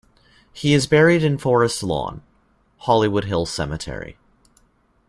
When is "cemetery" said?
3.51-4.17